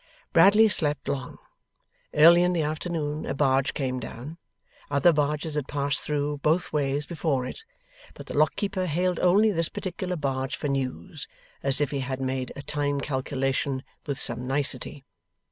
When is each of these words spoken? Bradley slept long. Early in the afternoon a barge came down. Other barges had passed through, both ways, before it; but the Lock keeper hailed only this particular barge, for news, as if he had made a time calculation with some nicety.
Bradley 0.33 0.67
slept 0.67 1.07
long. 1.07 1.37
Early 2.11 2.41
in 2.41 2.53
the 2.53 2.63
afternoon 2.63 3.23
a 3.27 3.35
barge 3.35 3.75
came 3.75 3.99
down. 3.99 4.39
Other 4.89 5.13
barges 5.13 5.53
had 5.53 5.67
passed 5.67 6.01
through, 6.01 6.39
both 6.39 6.73
ways, 6.73 7.05
before 7.05 7.45
it; 7.45 7.61
but 8.15 8.25
the 8.25 8.35
Lock 8.35 8.55
keeper 8.55 8.87
hailed 8.87 9.19
only 9.19 9.51
this 9.51 9.69
particular 9.69 10.15
barge, 10.15 10.55
for 10.55 10.69
news, 10.69 11.27
as 11.61 11.79
if 11.79 11.91
he 11.91 11.99
had 11.99 12.19
made 12.19 12.51
a 12.55 12.63
time 12.63 12.99
calculation 12.99 13.83
with 14.07 14.17
some 14.19 14.47
nicety. 14.47 15.05